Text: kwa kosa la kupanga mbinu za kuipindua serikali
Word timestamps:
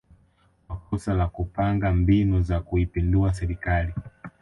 kwa 0.67 0.75
kosa 0.77 1.13
la 1.13 1.27
kupanga 1.27 1.91
mbinu 1.93 2.41
za 2.41 2.59
kuipindua 2.59 3.33
serikali 3.33 3.93